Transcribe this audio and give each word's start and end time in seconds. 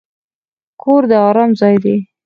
کور 0.81 1.01
د 1.09 1.11
ارام 1.27 1.51
ځای 1.59 1.75
دی. 1.83 1.95